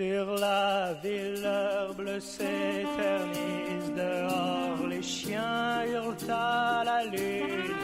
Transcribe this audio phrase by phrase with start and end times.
[0.00, 7.74] Sur la ville, s'éternise dehors, les chiens hurlent à la lune.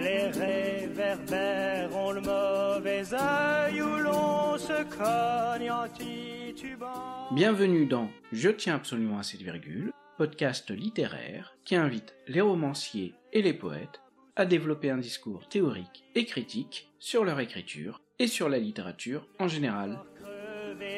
[0.00, 7.32] Les réverbères ont le mauvais œil où l'on se cogne en titubant.
[7.32, 13.42] Bienvenue dans Je tiens absolument à cette virgule, podcast littéraire qui invite les romanciers et
[13.42, 14.00] les poètes
[14.36, 19.48] à développer un discours théorique et critique sur leur écriture et sur la littérature en
[19.48, 19.98] général.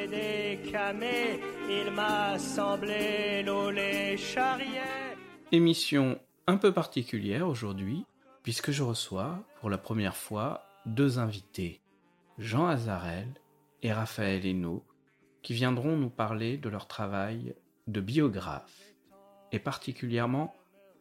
[0.02, 5.16] Crevé des camés, il m'a semblé l'eau les charriait.
[5.50, 8.04] Émission un peu particulière aujourd'hui,
[8.42, 11.80] puisque je reçois pour la première fois deux invités,
[12.38, 13.28] Jean Azarel
[13.82, 14.84] et Raphaël Hainaut,
[15.42, 17.54] qui viendront nous parler de leur travail
[17.86, 18.94] de biographe,
[19.52, 20.54] et particulièrement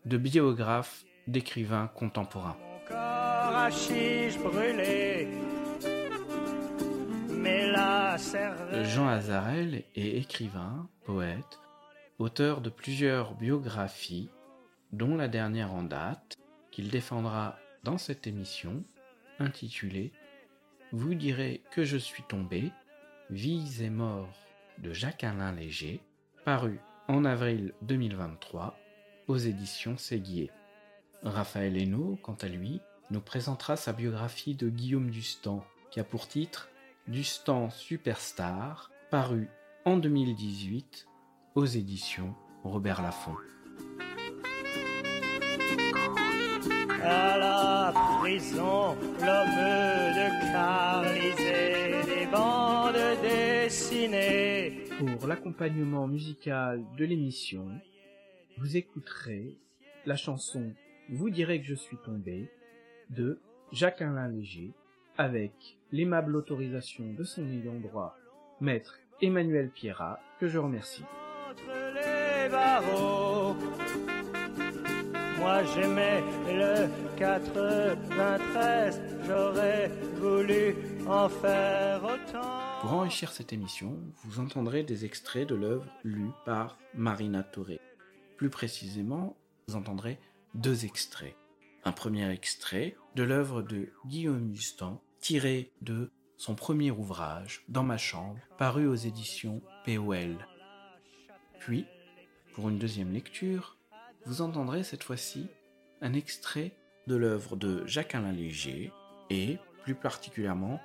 [0.05, 2.57] de biographe d'écrivains contemporains.
[2.59, 5.50] Mon corps à chiche brûlé, mais la cervelle.
[8.83, 11.59] Jean Azarel est écrivain, poète,
[12.17, 14.29] auteur de plusieurs biographies,
[14.93, 16.37] dont la dernière en date,
[16.71, 18.83] qu'il défendra dans cette émission,
[19.39, 20.13] intitulée
[20.93, 22.71] Vous direz que je suis tombé,
[23.29, 24.37] Vies et morts
[24.77, 26.01] de Jacques-Alain Léger,
[26.45, 28.77] paru en avril 2023
[29.27, 30.51] aux éditions Séguier.
[31.23, 36.27] Raphaël Hainaut, quant à lui, nous présentera sa biographie de Guillaume Dustan, qui a pour
[36.27, 36.69] titre
[37.07, 39.49] Dustan Superstar, paru
[39.85, 41.07] en 2018
[41.55, 43.35] aux éditions Robert Laffont.
[47.03, 49.57] À la prison, l'homme
[50.15, 54.83] de Carlisée, des bandes dessinées.
[54.99, 57.67] Pour l'accompagnement musical de l'émission,
[58.59, 59.57] vous écouterez
[60.05, 60.71] la chanson
[61.09, 62.51] Vous direz que je suis tombé
[63.09, 64.71] de Jacques-Alain Léger
[65.21, 68.17] avec l'aimable autorisation de son ayant droit,
[68.59, 71.03] maître Emmanuel Pierrat, que je remercie.
[71.47, 71.61] Entre
[71.93, 73.55] les barreaux,
[75.37, 80.75] moi j'aimais le 93, j'aurais voulu
[81.07, 82.81] en faire autant.
[82.81, 87.79] Pour enrichir cette émission, vous entendrez des extraits de l'œuvre lue par Marina Toré.
[88.37, 89.37] Plus précisément,
[89.67, 90.17] vous entendrez
[90.55, 91.35] deux extraits.
[91.83, 97.97] Un premier extrait de l'œuvre de Guillaume Dustan, tiré de son premier ouvrage, Dans ma
[97.97, 100.35] chambre, paru aux éditions POL.
[101.59, 101.85] Puis,
[102.53, 103.77] pour une deuxième lecture,
[104.25, 105.47] vous entendrez cette fois-ci
[106.01, 106.71] un extrait
[107.05, 108.91] de l'œuvre de Jacques-Alain Léger
[109.29, 110.81] et, plus particulièrement,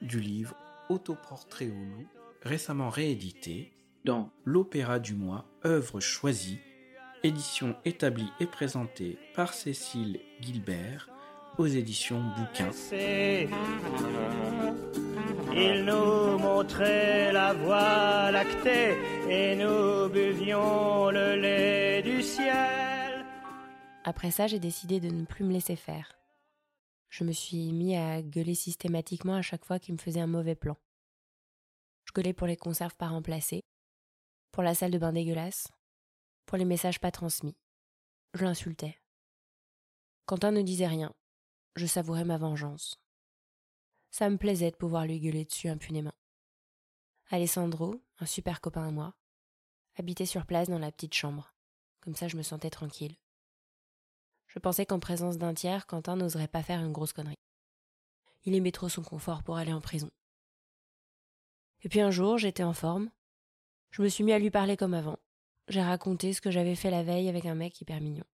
[0.00, 0.56] du livre
[0.88, 2.06] Autoportrait au loup,
[2.42, 3.72] récemment réédité
[4.04, 6.58] dans L'Opéra du mois, œuvre choisie,
[7.22, 11.08] édition établie et présentée par Cécile Gilbert
[11.60, 12.72] aux éditions Bouquin.
[12.72, 13.48] C'est-
[15.54, 18.96] Il nous montrait la voie lactée
[19.28, 23.24] et nous buvions le lait du ciel.
[24.04, 26.12] Après ça, j'ai décidé de ne plus me laisser faire.
[27.10, 30.54] Je me suis mis à gueuler systématiquement à chaque fois qu'il me faisait un mauvais
[30.54, 30.76] plan.
[32.06, 33.64] Je gueulais pour les conserves pas remplacées,
[34.52, 35.68] pour la salle de bain dégueulasse,
[36.46, 37.56] pour les messages pas transmis.
[38.34, 38.96] Je l'insultais.
[40.26, 41.12] Quentin ne disait rien.
[41.76, 43.00] Je savourais ma vengeance.
[44.10, 46.14] Ça me plaisait de pouvoir lui gueuler dessus impunément.
[47.28, 49.14] Alessandro, un super copain à moi,
[49.96, 51.54] habitait sur place dans la petite chambre.
[52.00, 53.16] Comme ça, je me sentais tranquille.
[54.48, 57.38] Je pensais qu'en présence d'un tiers, Quentin n'oserait pas faire une grosse connerie.
[58.44, 60.10] Il aimait trop son confort pour aller en prison.
[61.82, 63.10] Et puis un jour, j'étais en forme.
[63.90, 65.18] Je me suis mis à lui parler comme avant.
[65.68, 68.24] J'ai raconté ce que j'avais fait la veille avec un mec hyper mignon.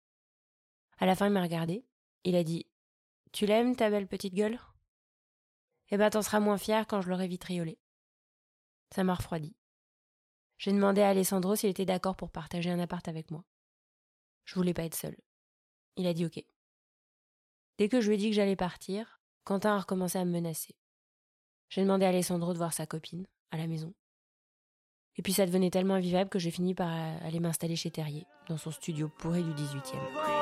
[0.99, 1.85] À la fin, il m'a regardé.
[2.25, 2.67] Il a dit
[3.37, 4.59] Tu l'aimes, ta belle petite gueule?
[5.91, 7.79] Eh ben, t'en seras moins fier quand je l'aurai vitriolé.
[8.95, 9.55] Ça m'a refroidi.
[10.57, 13.45] J'ai demandé à Alessandro s'il était d'accord pour partager un appart avec moi.
[14.47, 15.19] Je voulais pas être seule.
[15.97, 16.43] Il a dit OK.
[17.77, 20.75] Dès que je lui ai dit que j'allais partir, Quentin a recommencé à me menacer.
[21.69, 23.93] J'ai demandé à Alessandro de voir sa copine, à la maison.
[25.17, 28.27] Et puis ça devenait tellement invivable que j'ai fini par euh, aller m'installer chez Terrier,
[28.49, 30.36] dans son studio pourri du 18e.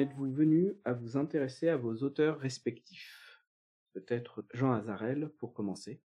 [0.00, 3.44] Êtes-vous venu à vous intéresser à vos auteurs respectifs?
[3.92, 6.00] Peut-être Jean Azarel pour commencer.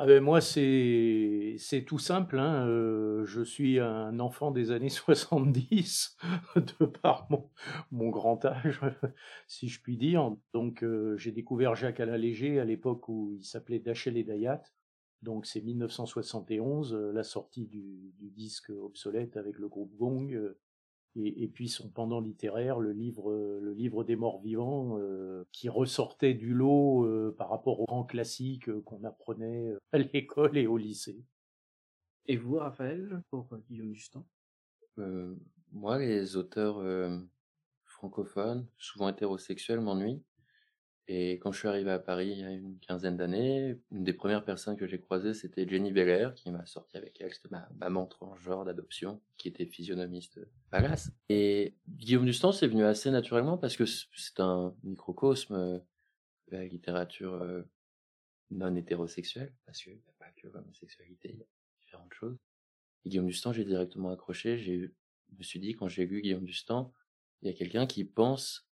[0.00, 2.38] Ah ben moi, c'est tout simple.
[2.38, 2.68] Hein.
[2.68, 6.16] euh, je suis un enfant des années 70,
[6.54, 7.50] de par mon,
[7.90, 8.80] mon grand âge,
[9.48, 10.36] si je puis dire.
[10.54, 14.62] Donc, euh, j'ai découvert Jacques Alain Léger à l'époque où il s'appelait Dachel et Dayat.
[15.22, 20.54] Donc, c'est 1971, euh, la sortie du, du disque obsolète avec le groupe Gong.
[21.16, 24.98] Et, puis son pendant littéraire, le livre, le livre des morts vivants,
[25.52, 30.76] qui ressortait du lot par rapport aux grands classiques qu'on apprenait à l'école et au
[30.76, 31.24] lycée.
[32.26, 34.24] Et vous, Raphaël, pour Guillaume Justin?
[35.72, 36.82] Moi, les auteurs
[37.84, 40.22] francophones, souvent hétérosexuels, m'ennuient.
[41.10, 44.12] Et quand je suis arrivé à Paris il y a une quinzaine d'années, une des
[44.12, 47.66] premières personnes que j'ai croisées, c'était Jenny Belair, qui m'a sorti avec elle, c'était ma
[47.78, 50.38] maman transgenre d'adoption, qui était physionomiste
[50.70, 51.10] bagasse.
[51.30, 55.78] Et Guillaume Dustan, c'est venu assez naturellement parce que c'est un microcosme euh,
[56.48, 57.62] de la littérature euh,
[58.50, 61.46] non hétérosexuelle, parce qu'il n'y a pas que l'homosexualité, il y a
[61.80, 62.36] différentes choses.
[63.06, 66.92] Guillaume Dustan, j'ai directement accroché, j'ai, je me suis dit, quand j'ai lu Guillaume Dustan,
[67.40, 68.67] il y a quelqu'un qui pense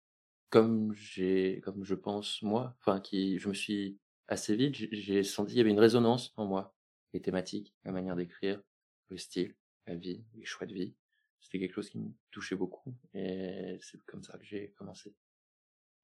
[0.50, 3.98] comme j'ai, comme je pense moi, enfin, qui, je me suis
[4.28, 6.74] assez vite, j'ai senti qu'il y avait une résonance en moi.
[7.12, 8.62] Les thématiques, la manière d'écrire,
[9.08, 9.54] le style,
[9.86, 10.94] la vie, les choix de vie.
[11.40, 15.14] C'était quelque chose qui me touchait beaucoup et c'est comme ça que j'ai commencé.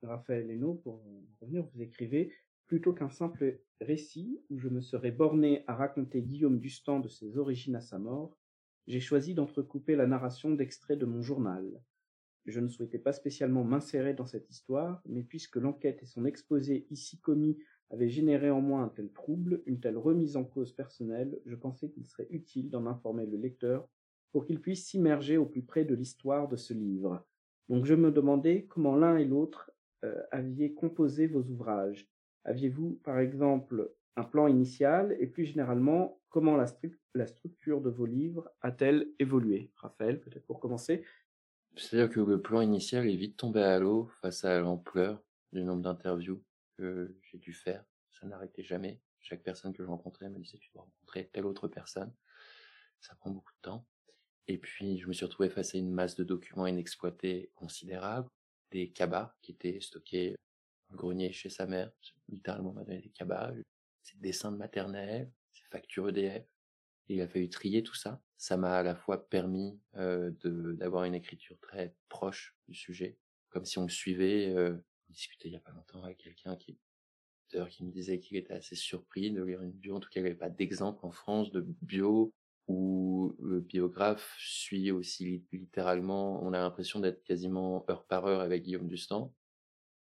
[0.03, 1.03] Raphaël Hénaud, pour
[1.41, 2.33] revenir, vous écrivez
[2.67, 7.37] plutôt qu'un simple récit où je me serais borné à raconter Guillaume Dustan de ses
[7.39, 8.39] origines à sa mort,
[8.87, 11.83] j'ai choisi d'entrecouper la narration d'extraits de mon journal,
[12.47, 16.87] je ne souhaitais pas spécialement m'insérer dans cette histoire, mais puisque l'enquête et son exposé
[16.91, 17.59] ici commis
[17.91, 21.91] avaient généré en moi un tel trouble, une telle remise en cause personnelle, je pensais
[21.91, 23.89] qu'il serait utile d'en informer le lecteur
[24.33, 27.25] pour qu'il puisse s'immerger au plus près de l'histoire de ce livre.
[27.69, 29.71] Donc je me demandais comment l'un et l'autre
[30.05, 32.09] euh, aviez composé vos ouvrages.
[32.45, 36.67] Aviez-vous, par exemple, un plan initial et plus généralement, comment la,
[37.15, 39.71] la structure de vos livres a-t-elle évolué?
[39.77, 41.05] Raphaël, peut-être pour commencer,
[41.77, 45.23] c'est-à-dire que le plan initial est vite tombé à l'eau face à l'ampleur
[45.53, 46.43] du nombre d'interviews
[46.77, 47.85] que j'ai dû faire.
[48.11, 49.01] Ça n'arrêtait jamais.
[49.21, 52.13] Chaque personne que je rencontrais me disait tu dois rencontrer telle autre personne.
[53.01, 53.87] Ça prend beaucoup de temps.
[54.49, 58.29] Et puis je me suis retrouvé face à une masse de documents inexploités considérables,
[58.71, 60.31] des cabas qui étaient stockés
[60.89, 61.91] dans le grenier chez sa mère.
[62.29, 63.53] Littéralement m'a donné des cabas,
[64.03, 66.45] ses dessins de maternelle, ses factures EDF,
[67.09, 68.21] il a fallu trier tout ça.
[68.37, 73.19] Ça m'a à la fois permis euh, d'avoir une écriture très proche du sujet,
[73.51, 74.53] comme si on le suivait.
[74.55, 74.75] Euh,
[75.09, 76.79] on discutait il y a pas longtemps avec quelqu'un qui
[77.71, 79.97] qui me disait qu'il était assez surpris de lire une bio.
[79.97, 82.33] En tout cas, il n'y avait pas d'exemple en France de bio
[82.69, 86.43] où le biographe suit aussi littéralement.
[86.45, 89.35] On a l'impression d'être quasiment heure par heure avec Guillaume Dustan.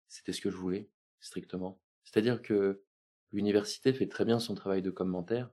[0.08, 0.88] C'était ce que je voulais,
[1.20, 1.80] strictement.
[2.04, 2.82] C'est-à-dire que
[3.32, 5.50] l'université fait très bien son travail de commentaire,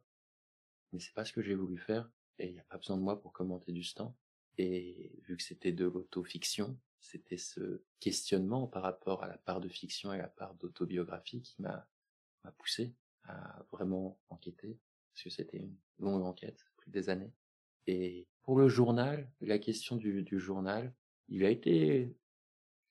[0.92, 3.02] mais c'est pas ce que j'ai voulu faire et il n'y a pas besoin de
[3.02, 4.14] moi pour commenter du stand.
[4.58, 9.70] Et vu que c'était de l'autofiction, c'était ce questionnement par rapport à la part de
[9.70, 11.88] fiction et la part d'autobiographie qui m'a
[12.58, 12.94] poussé
[13.24, 14.80] à vraiment enquêter
[15.14, 17.34] parce que c'était une longue enquête, pris des années.
[17.88, 20.94] Et pour le journal, la question du journal,
[21.28, 22.16] il a été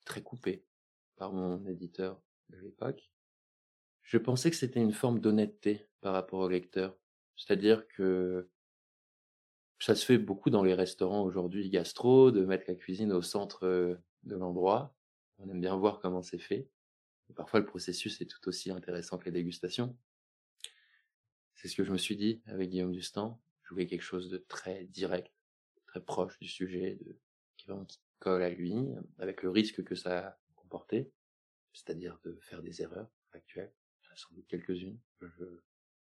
[0.04, 0.64] très coupé
[1.16, 2.20] par mon éditeur
[2.50, 3.10] de l'époque.
[4.02, 6.96] Je pensais que c'était une forme d'honnêteté par rapport au lecteur
[7.36, 8.48] c'est-à-dire que
[9.78, 13.66] ça se fait beaucoup dans les restaurants aujourd'hui gastro, de mettre la cuisine au centre
[13.66, 14.94] de l'endroit.
[15.38, 16.68] On aime bien voir comment c'est fait.
[17.34, 19.96] parfois, le processus est tout aussi intéressant que la dégustation.
[21.54, 23.40] C'est ce que je me suis dit avec Guillaume Dustan.
[23.64, 25.32] Je voulais quelque chose de très direct,
[25.86, 27.18] très proche du sujet, de,
[27.56, 27.86] qui vraiment
[28.18, 28.74] colle à lui,
[29.18, 31.10] avec le risque que ça comportait,
[31.72, 33.72] c'est-à-dire de faire des erreurs actuelles.
[34.02, 34.98] Il y en a sans doute quelques-unes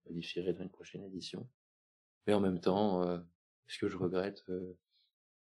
[0.06, 1.48] modifierai dans une prochaine édition.
[2.26, 3.18] Mais en même temps, euh,
[3.68, 4.76] est-ce que je regrette euh,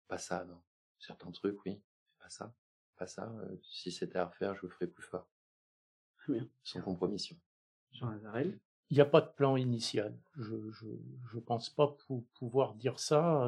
[0.07, 0.61] Pas ça, non.
[0.99, 1.81] Certains trucs, oui.
[2.19, 2.53] Pas ça.
[2.97, 3.31] Pas ça.
[3.41, 5.27] Euh, si c'était à refaire, je le ferais plus fort.
[6.17, 6.49] Très bien.
[6.63, 7.37] Sans compromission.
[7.91, 10.17] Jean Lazarel Il n'y a pas de plan initial.
[10.35, 10.87] Je je,
[11.31, 11.95] je pense pas
[12.33, 13.47] pouvoir dire ça.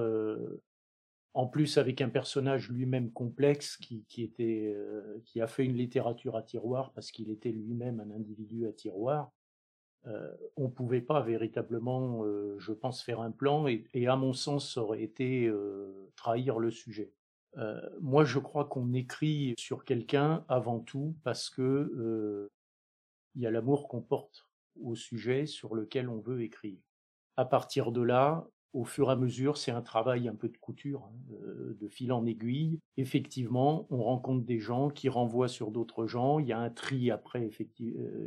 [1.33, 4.75] en plus, avec un personnage lui-même complexe qui, qui était,
[5.25, 9.31] qui a fait une littérature à tiroir parce qu'il était lui-même un individu à tiroir
[10.07, 14.33] euh, on ne pouvait pas véritablement, euh, je pense, faire un plan, et, à mon
[14.33, 17.11] sens, ça aurait été euh, trahir le sujet.
[18.01, 22.49] moi, je crois qu'on écrit sur quelqu'un avant tout parce que
[23.35, 24.45] il y a l'amour qu'on porte
[24.79, 26.79] au sujet sur lequel on veut écrire.
[27.35, 30.57] À partir de là, au fur et à mesure, c'est un travail un peu de
[30.57, 31.33] couture, hein,
[31.79, 32.79] de fil en aiguille.
[32.97, 36.37] Effectivement, on rencontre des gens qui renvoient sur d'autres gens.
[36.37, 37.49] Il y a un tri après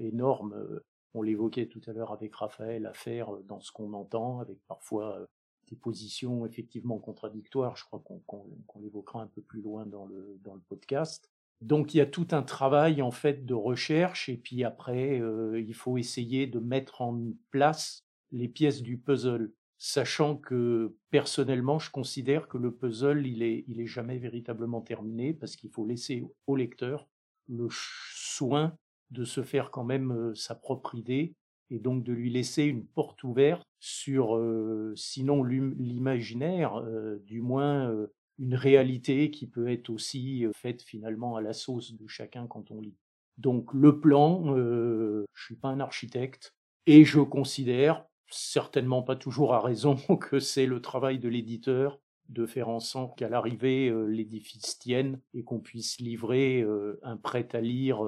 [0.01, 0.81] énorme
[1.15, 4.59] on l'évoquait tout à l'heure avec Raphaël, à faire euh, dans ce qu'on entend, avec
[4.67, 5.27] parfois euh,
[5.69, 7.77] des positions effectivement contradictoires.
[7.77, 10.39] Je crois qu'on l'évoquera un peu plus loin dans le,
[10.69, 11.31] podcast.
[11.61, 15.61] Donc il y a tout un travail en fait de recherche et puis après euh,
[15.61, 19.53] il faut essayer de mettre en place les pièces du puzzle.
[19.77, 25.35] sachant que personnellement, je considère que le puzzle, il est, il est jamais véritablement terminé
[25.35, 27.07] parce qu'il faut laisser au lecteur
[27.49, 28.77] le soin
[29.11, 31.35] de se faire quand même euh, sa propre idée
[31.71, 37.95] et donc de lui laisser une porte ouverte sur, euh, sinon l'imaginaire, euh, du moins
[38.39, 42.81] une réalité qui peut être aussi faite finalement à la sauce de chacun quand on
[42.81, 42.97] lit.
[43.39, 46.55] Donc le plan, je suis pas un architecte
[46.87, 52.01] et je considère certainement pas toujours à raison que c'est le travail de l'éditeur
[52.31, 56.65] de faire en sorte qu'à l'arrivée l'édifice tienne et qu'on puisse livrer
[57.03, 57.99] un prêt à lire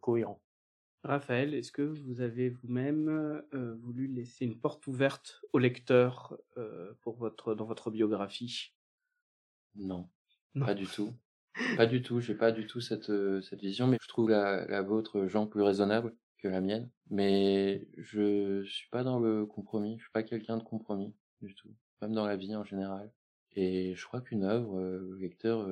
[0.00, 0.42] cohérent.
[1.04, 3.42] Raphaël, est-ce que vous avez vous-même
[3.80, 6.36] voulu laisser une porte ouverte au lecteur
[7.00, 8.72] pour votre, dans votre biographie?
[9.74, 10.08] Non,
[10.58, 11.12] pas du tout.
[11.76, 14.80] Pas du tout, j'ai pas du tout cette, cette vision, mais je trouve la, la
[14.80, 16.90] vôtre, Jean, plus raisonnable que la mienne.
[17.10, 21.68] Mais je suis pas dans le compromis, je suis pas quelqu'un de compromis du tout,
[22.00, 23.12] même dans la vie en général.
[23.54, 25.68] Et je crois qu'une œuvre, le lecteur,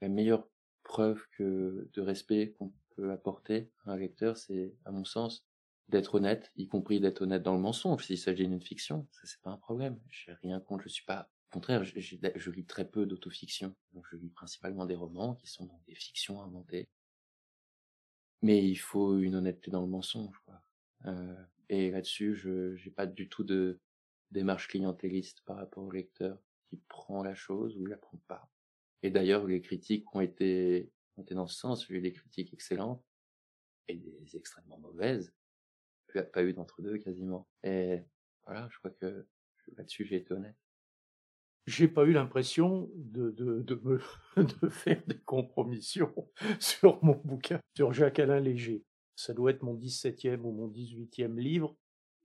[0.00, 0.46] la meilleure
[0.82, 5.44] preuve que de respect qu'on peut apporter à un lecteur, c'est, à mon sens,
[5.88, 8.04] d'être honnête, y compris d'être honnête dans le mensonge.
[8.04, 10.00] S'il s'agit d'une fiction, ça c'est pas un problème.
[10.08, 11.30] J'ai rien contre, je suis pas.
[11.50, 13.74] Au contraire, je, je lis très peu d'autofiction.
[13.92, 16.88] Donc je lis principalement des romans qui sont donc des fictions inventées.
[18.42, 20.60] Mais il faut une honnêteté dans le mensonge, quoi.
[21.06, 23.80] Euh, et là-dessus, je j'ai pas du tout de
[24.30, 28.50] démarche clientéliste par rapport au lecteur qui prend la chose ou la prend pas.
[29.02, 31.86] Et d'ailleurs, les critiques ont été, dans ce sens.
[31.86, 33.04] J'ai eu des critiques excellentes
[33.88, 35.32] et des extrêmement mauvaises
[36.24, 37.48] pas eu d'entre deux quasiment.
[37.62, 38.00] Et
[38.44, 39.26] voilà, je crois que
[39.76, 40.56] là-dessus j'ai été honnête.
[41.66, 43.34] J'ai pas eu l'impression de,
[43.82, 44.00] me,
[44.36, 46.14] de faire des compromissions
[46.60, 48.84] sur mon bouquin, sur Jacques-Alain Léger.
[49.16, 51.76] Ça doit être mon 17e ou mon 18e livre.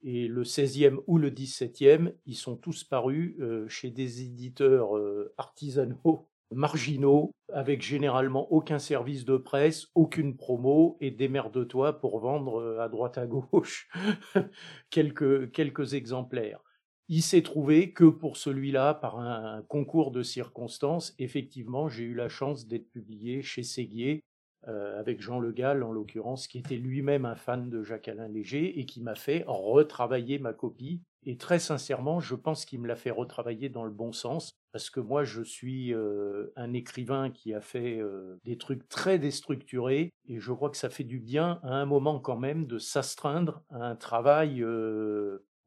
[0.03, 5.33] Et le 16e ou le 17e, ils sont tous parus euh, chez des éditeurs euh,
[5.37, 12.79] artisanaux marginaux, avec généralement aucun service de presse, aucune promo, et démerde-toi pour vendre euh,
[12.79, 13.89] à droite à gauche
[14.89, 16.61] quelques, quelques exemplaires.
[17.07, 22.29] Il s'est trouvé que pour celui-là, par un concours de circonstances, effectivement, j'ai eu la
[22.29, 24.23] chance d'être publié chez Séguier,
[24.67, 28.79] euh, avec Jean Le Gall en l'occurrence, qui était lui-même un fan de Jacques-Alain Léger
[28.79, 31.01] et qui m'a fait retravailler ma copie.
[31.25, 34.89] Et très sincèrement, je pense qu'il me l'a fait retravailler dans le bon sens, parce
[34.89, 40.11] que moi, je suis euh, un écrivain qui a fait euh, des trucs très déstructurés,
[40.27, 43.63] et je crois que ça fait du bien à un moment quand même de s'astreindre
[43.69, 44.63] à un travail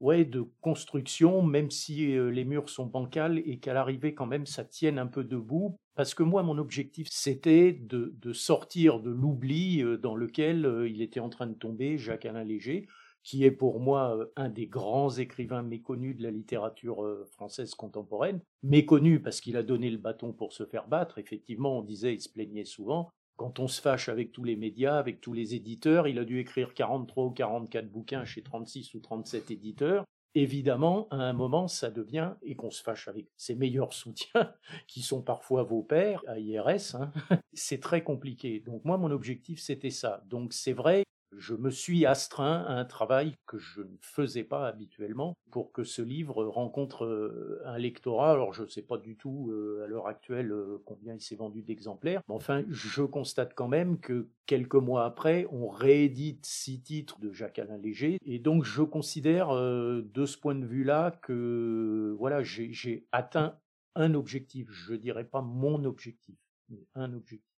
[0.00, 4.64] ouais, de construction, même si les murs sont bancals et qu'à l'arrivée quand même ça
[4.64, 5.78] tienne un peu debout.
[5.94, 11.28] Parce que moi, mon objectif, c'était de, sortir de l'oubli dans lequel il était en
[11.28, 12.88] train de tomber Jacques-Alain Léger,
[13.22, 18.40] qui est pour moi un des grands écrivains méconnus de la littérature française contemporaine.
[18.62, 21.18] Méconnu parce qu'il a donné le bâton pour se faire battre.
[21.18, 23.10] Effectivement, on disait, il se plaignait souvent.
[23.36, 26.38] Quand on se fâche avec tous les médias, avec tous les éditeurs, il a dû
[26.38, 30.04] écrire 43 ou 44 bouquins chez 36 ou 37 éditeurs.
[30.36, 34.52] Évidemment, à un moment, ça devient, et qu'on se fâche avec ses meilleurs soutiens,
[34.88, 37.12] qui sont parfois vos pères, à IRS, hein,
[37.52, 38.58] c'est très compliqué.
[38.60, 40.24] Donc moi, mon objectif, c'était ça.
[40.28, 41.04] Donc c'est vrai
[41.38, 45.84] je me suis astreint à un travail que je ne faisais pas habituellement pour que
[45.84, 48.32] ce livre rencontre euh, un lectorat.
[48.32, 51.36] Alors je ne sais pas du tout euh, à l'heure actuelle euh, combien il s'est
[51.36, 56.82] vendu d'exemplaires, mais enfin je constate quand même que quelques mois après, on réédite six
[56.82, 62.42] titres de Jacques-Alain Léger, et donc je considère de ce point de vue-là que voilà
[62.42, 63.58] j'ai atteint
[63.94, 64.68] un objectif.
[64.70, 66.36] Je dirais pas mon objectif,
[66.68, 67.53] mais un objectif.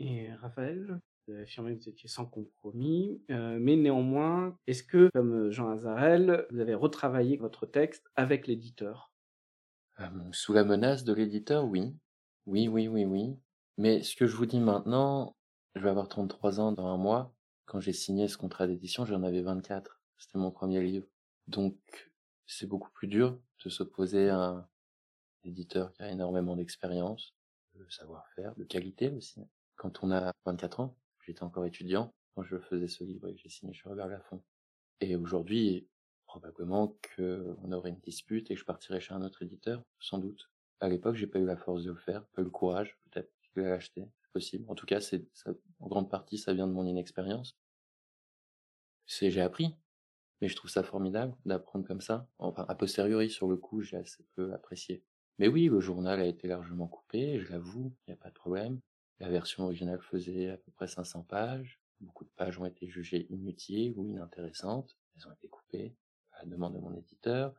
[0.00, 5.10] Et Raphaël vous avez affirmé que vous étiez sans compromis, euh, mais néanmoins, est-ce que,
[5.12, 9.12] comme Jean Azarel, vous avez retravaillé votre texte avec l'éditeur?
[10.00, 11.94] Euh, Sous la menace de l'éditeur, oui.
[12.46, 13.36] Oui, oui, oui, oui.
[13.76, 15.36] Mais ce que je vous dis maintenant,
[15.74, 17.34] je vais avoir 33 ans dans un mois.
[17.66, 20.00] Quand j'ai signé ce contrat d'édition, j'en avais 24.
[20.16, 21.06] C'était mon premier livre.
[21.46, 21.76] Donc,
[22.46, 24.68] c'est beaucoup plus dur de s'opposer à un
[25.44, 27.34] éditeur qui a énormément d'expérience,
[27.74, 29.42] de savoir-faire, de qualité aussi.
[29.78, 33.40] Quand on a 24 ans, j'étais encore étudiant quand je faisais ce livre et que
[33.40, 34.42] j'ai signé chez Robert Laffont.
[35.00, 35.88] Et aujourd'hui,
[36.26, 40.50] probablement qu'on aurait une dispute et que je partirais chez un autre éditeur, sans doute.
[40.80, 43.30] À l'époque, j'ai pas eu la force de le faire, pas eu le courage, peut-être,
[43.54, 44.64] de l'acheter, c'est possible.
[44.68, 45.24] En tout cas, c'est,
[45.78, 47.56] en grande partie, ça vient de mon inexpérience.
[49.06, 49.74] C'est, j'ai appris.
[50.40, 52.28] Mais je trouve ça formidable d'apprendre comme ça.
[52.38, 55.04] Enfin, a posteriori, sur le coup, j'ai assez peu apprécié.
[55.38, 58.34] Mais oui, le journal a été largement coupé, je l'avoue, il n'y a pas de
[58.34, 58.80] problème.
[59.20, 61.80] La version originale faisait à peu près 500 pages.
[62.00, 64.96] Beaucoup de pages ont été jugées inutiles ou inintéressantes.
[65.16, 65.96] Elles ont été coupées.
[66.32, 67.54] à la demande de mon éditeur.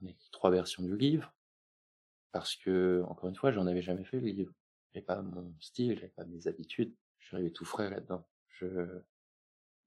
[0.00, 1.34] On a écrit trois versions du livre
[2.32, 4.54] parce que, encore une fois, j'en avais jamais fait le livre.
[4.92, 6.94] J'avais pas mon style, j'avais pas mes habitudes.
[7.18, 8.26] Je suis arrivé tout frais là-dedans.
[8.48, 9.02] Je...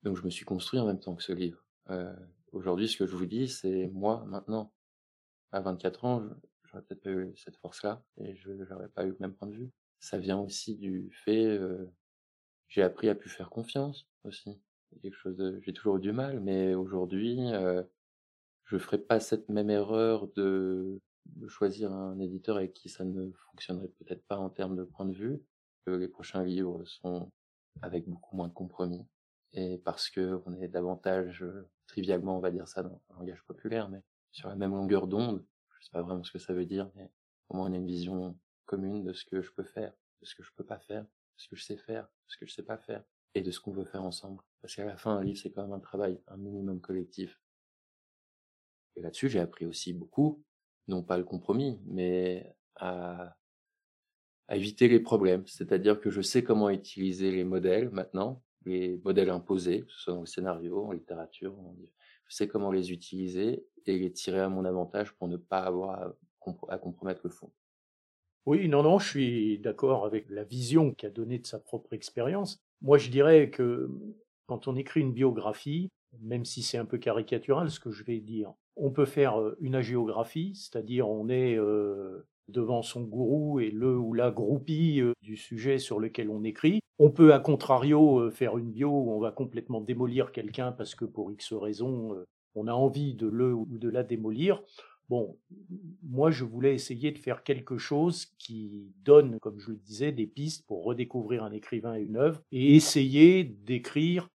[0.03, 1.65] Donc je me suis construit en même temps que ce livre.
[1.89, 2.13] Euh,
[2.53, 4.71] Aujourd'hui, ce que je vous dis, c'est moi maintenant.
[5.51, 6.23] À 24 ans,
[6.65, 9.55] j'aurais peut-être pas eu cette force-là et je n'aurais pas eu le même point de
[9.55, 9.71] vue.
[10.03, 11.89] Ça vient aussi du fait, euh,
[12.67, 14.59] j'ai appris à plus faire confiance aussi.
[15.01, 17.81] Quelque chose de, j'ai toujours eu du mal, mais aujourd'hui, euh,
[18.65, 20.99] je ferai pas cette même erreur de,
[21.47, 25.13] choisir un éditeur avec qui ça ne fonctionnerait peut-être pas en termes de point de
[25.13, 25.41] vue.
[25.85, 27.31] Que les prochains livres sont
[27.81, 29.07] avec beaucoup moins de compromis
[29.53, 31.45] et parce que on est davantage
[31.87, 35.45] trivialement, on va dire ça dans un langage populaire, mais sur la même longueur d'onde.
[35.79, 37.09] Je sais pas vraiment ce que ça veut dire, mais
[37.47, 38.37] au moins on a une vision
[38.77, 41.47] de ce que je peux faire, de ce que je peux pas faire, de ce
[41.47, 43.03] que je sais faire, de ce que je sais pas faire,
[43.35, 44.41] et de ce qu'on veut faire ensemble.
[44.61, 47.39] Parce qu'à la fin, un livre, c'est quand même un travail, un minimum collectif.
[48.95, 50.43] Et là-dessus, j'ai appris aussi beaucoup,
[50.87, 53.35] non pas le compromis, mais à
[54.49, 55.45] éviter les problèmes.
[55.47, 60.13] C'est-à-dire que je sais comment utiliser les modèles maintenant, les modèles imposés, que ce soit
[60.13, 61.55] dans le scénario, en littérature,
[62.27, 66.15] je sais comment les utiliser et les tirer à mon avantage pour ne pas avoir
[66.69, 67.51] à, compromettre le fond.
[68.45, 72.59] Oui, non, non, je suis d'accord avec la vision qu'a donnée de sa propre expérience.
[72.81, 73.89] Moi, je dirais que
[74.47, 75.89] quand on écrit une biographie,
[76.21, 79.55] même si c'est un peu caricatural ce que je vais dire, on peut faire euh,
[79.61, 85.13] une agéographie, c'est-à-dire on est euh, devant son gourou et le ou la groupie euh,
[85.21, 86.79] du sujet sur lequel on écrit.
[86.99, 91.05] On peut, à contrario, faire une bio où on va complètement démolir quelqu'un parce que
[91.05, 94.61] pour X raisons, euh, on a envie de le ou de la démolir.
[95.13, 95.37] Bon,
[96.01, 100.25] moi, je voulais essayer de faire quelque chose qui donne, comme je le disais, des
[100.25, 104.27] pistes pour redécouvrir un écrivain et une œuvre et essayer d'écrire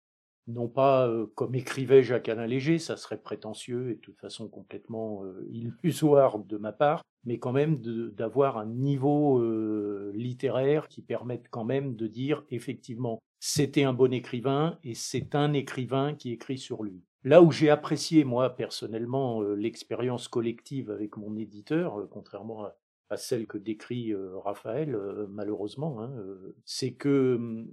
[0.47, 6.39] non pas comme écrivait Jacques-Alain Léger, ça serait prétentieux et de toute façon complètement illusoire
[6.39, 7.81] de ma part, mais quand même
[8.15, 9.43] d'avoir un niveau
[10.13, 15.51] littéraire qui permette quand même de dire effectivement c'était un bon écrivain et c'est un
[15.51, 17.03] écrivain qui écrit sur lui.
[17.23, 22.69] Là où j'ai apprécié moi personnellement l'expérience collective avec mon éditeur, contrairement
[23.09, 24.97] à, celle que décrit Raphaël
[25.29, 26.11] malheureusement, hein,
[26.63, 27.67] c'est que mmh,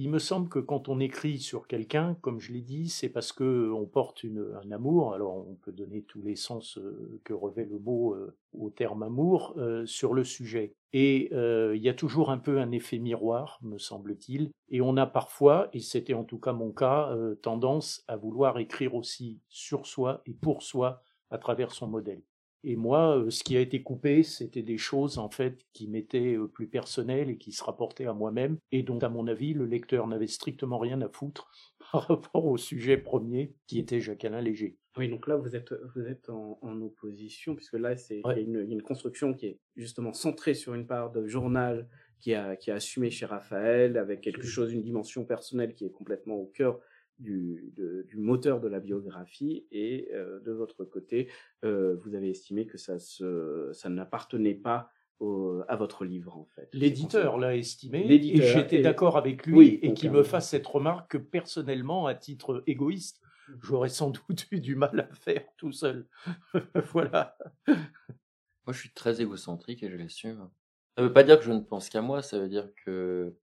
[0.00, 3.32] il me semble que quand on écrit sur quelqu'un, comme je l'ai dit, c'est parce
[3.32, 4.24] que on porte
[4.64, 5.12] un amour.
[5.12, 9.02] Alors on peut donner tous les sens euh, que revêt le mot euh, au terme
[9.02, 10.72] amour euh, sur le sujet.
[10.94, 14.50] Et il y a toujours un peu un effet miroir, me semble-t-il.
[14.70, 18.96] Et on a parfois, et c'était en tout cas mon cas, tendance à vouloir écrire
[18.96, 22.22] aussi sur soi et pour soi à travers son modèle.
[22.62, 26.36] Et moi, euh, ce qui a été coupé, c'était des choses en fait qui m'étaient
[26.36, 28.58] euh, plus personnelles et qui se rapportaient à moi-même.
[28.70, 31.50] Et dont, à mon avis, le lecteur n'avait strictement rien à foutre
[31.92, 34.76] par rapport au sujet premier qui était Jacques-Alain Léger.
[34.96, 38.60] Oui, donc là, vous êtes, vous êtes en, opposition, puisque là, c'est il y, a
[38.60, 42.74] une construction qui est justement centrée sur une part de journal qui a, qui a
[42.74, 46.80] assumé chez Raphaël, avec quelque chose, une dimension personnelle qui est complètement au cœur
[47.20, 47.72] du,
[48.08, 51.30] du, moteur de la biographie et euh, de votre côté,
[51.64, 56.46] euh, vous avez estimé que ça, se, ça n'appartenait pas au, à votre livre en
[56.46, 56.68] fait.
[56.72, 61.18] L'éditeur l'a estimé et j'étais d'accord avec lui et qu'il me fasse cette remarque que
[61.18, 63.52] personnellement, à titre égoïste, mmh.
[63.62, 66.06] j'aurais sans doute eu du mal à faire tout seul.
[66.92, 67.36] voilà.
[67.68, 70.48] Moi, je suis très égocentrique et je l'assume.
[70.96, 73.34] Ça veut pas dire que je ne pense qu'à moi, ça veut dire que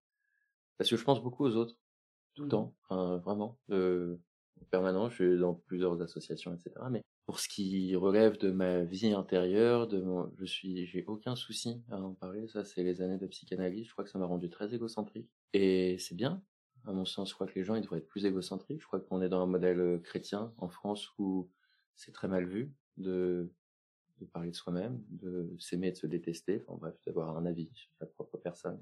[0.78, 1.76] parce que je pense beaucoup aux autres
[2.38, 4.16] tout le temps, vraiment, euh,
[4.70, 5.10] permanent.
[5.10, 6.72] Je suis dans plusieurs associations, etc.
[6.92, 11.36] Mais pour ce qui relève de ma vie intérieure, de mon, je suis, j'ai aucun
[11.36, 12.48] souci à en parler.
[12.48, 13.88] Ça, c'est les années de psychanalyse.
[13.88, 15.28] Je crois que ça m'a rendu très égocentrique.
[15.54, 16.44] Et c'est bien.
[16.86, 18.82] À mon sens, je crois que les gens, ils devraient être plus égocentriques.
[18.82, 21.50] Je crois qu'on est dans un modèle euh, chrétien en France où
[21.96, 23.52] c'est très mal vu de,
[24.20, 26.64] de parler de soi-même, de s'aimer et de se détester.
[26.68, 28.80] Enfin bref, d'avoir un avis sur sa propre personne.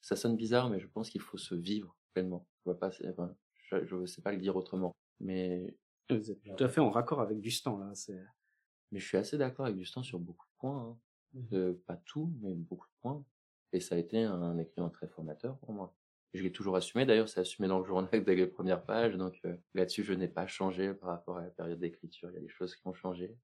[0.00, 2.46] ça sonne bizarre, mais je pense qu'il faut se vivre pleinement.
[2.66, 4.96] Je vois pas, je, ne sais pas le dire autrement.
[5.20, 5.76] Mais
[6.10, 7.94] vous êtes tout à fait en raccord avec Dustan là.
[7.94, 8.20] C'est...
[8.90, 10.82] Mais je suis assez d'accord avec Dustan sur beaucoup de points.
[10.82, 10.98] Hein.
[11.34, 11.74] Mmh.
[11.86, 13.24] pas tout, mais beaucoup de points.
[13.72, 15.94] Et ça a été un écrivain très formateur pour moi.
[16.34, 17.06] je l'ai toujours assumé.
[17.06, 19.16] D'ailleurs, c'est assumé dans le journal dès les premières pages.
[19.16, 22.30] Donc euh, là-dessus, je n'ai pas changé par rapport à la période d'écriture.
[22.30, 23.36] Il y a des choses qui ont changé.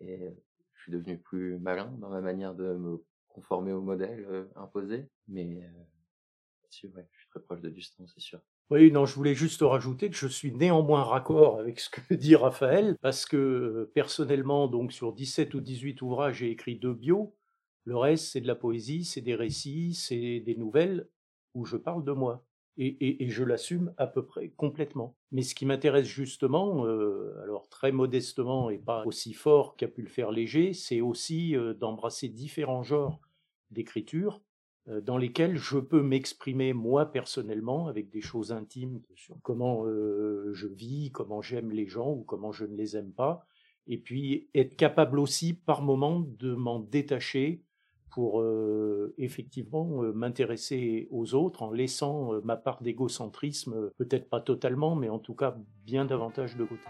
[0.00, 0.34] Et
[0.74, 5.08] je suis devenu plus malin dans ma manière de me conformer au modèle euh, imposé.
[5.28, 5.82] Mais euh,
[6.70, 8.40] je suis très proche de Dustan, c'est sûr.
[8.70, 12.34] Oui, non, je voulais juste rajouter que je suis néanmoins raccord avec ce que dit
[12.34, 17.34] Raphaël, parce que euh, personnellement, donc sur 17 ou 18 ouvrages, j'ai écrit deux bios.
[17.84, 21.08] Le reste, c'est de la poésie, c'est des récits, c'est des nouvelles
[21.54, 22.44] où je parle de moi.
[22.78, 25.16] Et, je l'assume à peu près complètement.
[25.32, 30.02] Mais ce qui m'intéresse justement, euh, alors très modestement et pas aussi fort qu'a pu
[30.02, 33.18] le faire Léger, c'est aussi euh, d'embrasser différents genres
[33.70, 34.42] d'écriture
[35.02, 41.10] dans lesquels je peux m'exprimer moi personnellement avec des choses intimes sur comment je vis,
[41.12, 43.46] comment j'aime les gens ou comment je ne les aime pas,
[43.88, 47.62] et puis être capable aussi par moment de m'en détacher
[48.16, 54.40] pour euh, effectivement euh, m'intéresser aux autres en laissant euh, ma part d'égocentrisme, peut-être pas
[54.40, 56.80] totalement, mais en tout cas bien davantage de côté.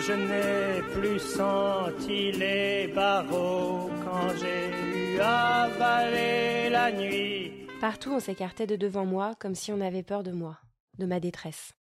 [0.00, 7.68] Je n'ai plus senti les barreaux quand j'ai avalé la nuit.
[7.80, 10.58] Partout on s'écartait de devant moi comme si on avait peur de moi,
[10.98, 11.74] de ma détresse.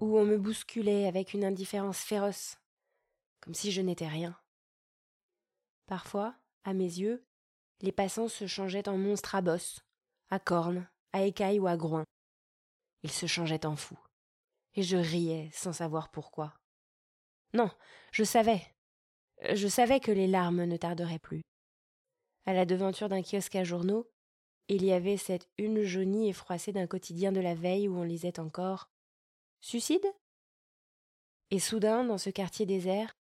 [0.00, 2.56] Ou on me bousculait avec une indifférence féroce,
[3.40, 4.34] comme si je n'étais rien.
[5.86, 6.34] Parfois,
[6.64, 7.24] à mes yeux,
[7.80, 9.80] les passants se changeaient en monstres à bosses,
[10.30, 12.06] à cornes, à écailles ou à groins.
[13.02, 13.98] Ils se changeaient en fous.
[14.74, 16.54] Et je riais sans savoir pourquoi.
[17.54, 17.70] Non,
[18.12, 18.62] je savais.
[19.54, 21.42] Je savais que les larmes ne tarderaient plus.
[22.46, 24.08] À la devanture d'un kiosque à journaux,
[24.68, 28.04] il y avait cette une jaunie et froissée d'un quotidien de la veille où on
[28.04, 28.88] lisait encore
[29.60, 30.06] Suicide?
[31.50, 33.14] Et soudain, dans ce quartier désert,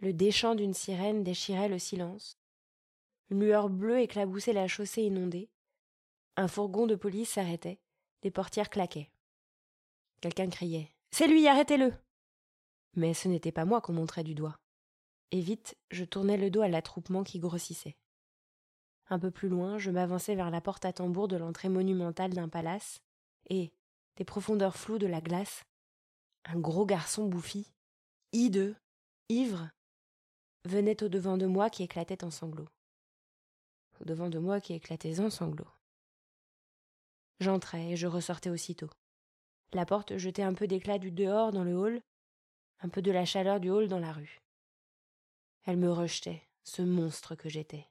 [0.00, 2.38] le déchant d'une sirène déchirait le silence.
[3.30, 5.50] Une lueur bleue éclaboussait la chaussée inondée.
[6.36, 7.80] Un fourgon de police s'arrêtait.
[8.22, 9.10] Des portières claquaient.
[10.20, 10.90] Quelqu'un criait.
[11.10, 11.92] C'est lui, arrêtez-le.
[12.96, 14.58] Mais ce n'était pas moi qu'on montrait du doigt.
[15.30, 17.96] Et vite, je tournais le dos à l'attroupement qui grossissait.
[19.08, 22.48] Un peu plus loin, je m'avançais vers la porte à tambour de l'entrée monumentale d'un
[22.48, 23.00] palace,
[23.50, 23.72] et,
[24.16, 25.64] des profondeurs floues de la glace,
[26.44, 27.72] un gros garçon bouffi,
[28.32, 28.76] hideux,
[29.28, 29.70] ivre,
[30.64, 32.68] venait au devant de moi qui éclatait en sanglots.
[34.00, 35.70] Au devant de moi qui éclatait en sanglots.
[37.40, 38.90] J'entrais et je ressortais aussitôt.
[39.72, 42.00] La porte jetait un peu d'éclat du dehors dans le hall,
[42.84, 44.42] un peu de la chaleur du hall dans la rue.
[45.64, 47.86] Elle me rejetait, ce monstre que j'étais.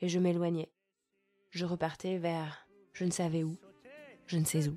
[0.00, 0.70] Et je m'éloignais.
[1.50, 3.54] Je repartais vers je ne savais où,
[4.26, 4.76] je ne sais où.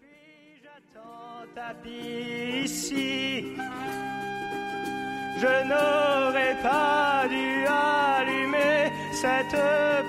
[5.38, 9.56] Je n'aurais pas dû allumer cette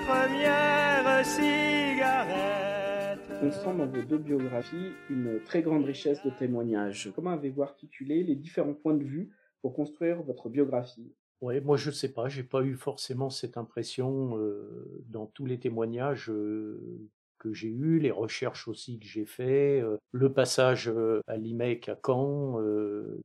[0.05, 2.70] première cigarette.
[3.43, 7.11] On sent dans vos deux biographies une très grande richesse de témoignages.
[7.15, 9.31] Comment avez-vous articulé les différents points de vue
[9.63, 11.11] pour construire votre biographie?
[11.41, 15.59] Ouais, moi je sais pas, j'ai pas eu forcément cette impression euh, dans tous les
[15.59, 16.79] témoignages euh,
[17.39, 20.93] que j'ai eu, les recherches aussi que j'ai fait, euh, le passage
[21.25, 22.61] à l'IMEC à Caen,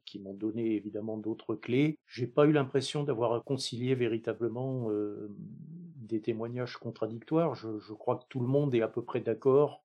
[0.07, 1.99] qui m'ont donné évidemment d'autres clés.
[2.07, 4.89] J'ai pas eu l'impression d'avoir concilié véritablement
[6.07, 7.55] des témoignages contradictoires.
[7.55, 9.83] Je, crois que tout le monde est à peu près d'accord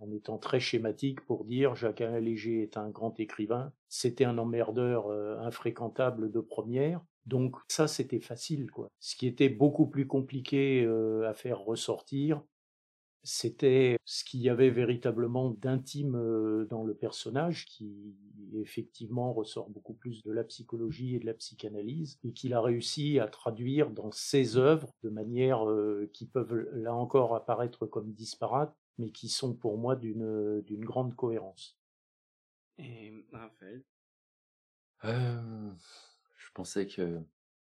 [0.00, 5.10] en étant très schématique pour dire Jacques Léger est un grand écrivain, c'était un emmerdeur
[5.40, 7.00] infréquentable de première.
[7.26, 8.88] Donc ça, c'était facile, quoi.
[8.98, 10.86] Ce qui était beaucoup plus compliqué
[11.26, 12.42] à faire ressortir,
[13.24, 18.16] c'était ce qu'il y avait véritablement d'intime euh, dans le personnage, qui
[18.54, 23.20] effectivement ressort beaucoup plus de la psychologie et de la psychanalyse, et qu'il a réussi
[23.20, 28.76] à traduire dans ses œuvres de manière euh, qui peuvent là encore apparaître comme disparates,
[28.98, 31.78] mais qui sont pour moi d'une d'une grande cohérence.
[32.78, 33.84] Et Raphaël?
[35.04, 35.72] Euh,
[36.36, 37.20] Je pensais que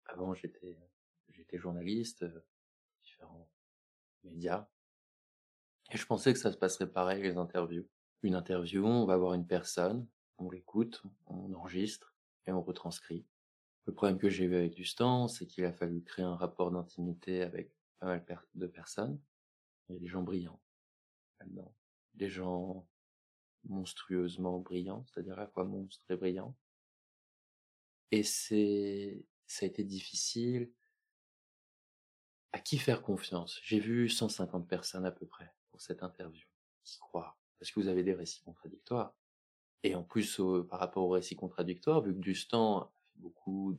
[0.06, 0.78] avant j'étais
[1.30, 2.24] j'étais journaliste,
[3.02, 3.48] différents
[4.24, 4.68] médias,
[5.90, 7.86] et je pensais que ça se passerait pareil, les interviews.
[8.22, 10.06] Une interview, on va voir une personne,
[10.38, 12.14] on l'écoute, on enregistre
[12.46, 13.24] et on retranscrit.
[13.86, 17.42] Le problème que j'ai eu avec Dustan, c'est qu'il a fallu créer un rapport d'intimité
[17.42, 19.18] avec pas mal de personnes.
[19.88, 20.60] Il y a des gens brillants
[22.14, 22.86] Des gens
[23.64, 26.56] monstrueusement brillants, c'est-à-dire à la fois monstres et brillants.
[28.10, 30.72] Et c'est, ça a été difficile.
[32.52, 33.60] À qui faire confiance?
[33.62, 36.46] J'ai vu 150 personnes à peu près cette interview,
[36.82, 39.14] qui croient, parce que vous avez des récits contradictoires.
[39.84, 43.78] Et en plus, par rapport aux récits contradictoires, vu que Dustan a fait beaucoup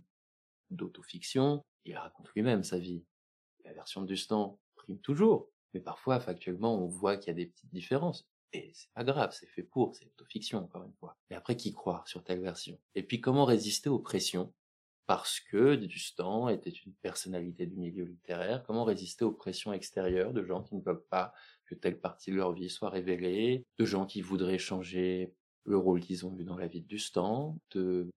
[0.70, 3.04] d'autofiction, il raconte lui-même sa vie.
[3.66, 7.48] La version de Dustan prime toujours, mais parfois, factuellement, on voit qu'il y a des
[7.48, 8.28] petites différences.
[8.54, 11.18] Et c'est pas grave, c'est fait pour, c'est autofiction, encore une fois.
[11.30, 12.80] Et après, qui croire sur telle version?
[12.96, 14.54] Et puis, comment résister aux pressions?
[15.06, 20.44] Parce que Dustan était une personnalité du milieu littéraire, comment résister aux pressions extérieures de
[20.44, 21.34] gens qui ne peuvent pas
[21.66, 25.34] que telle partie de leur vie soit révélée, de gens qui voudraient changer
[25.66, 28.10] le rôle qu'ils ont eu dans la vie de Dustan, de